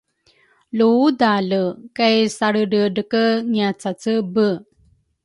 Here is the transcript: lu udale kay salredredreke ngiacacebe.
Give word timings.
lu 0.77 0.87
udale 1.07 1.61
kay 1.97 2.17
salredredreke 2.37 3.23
ngiacacebe. 3.51 4.49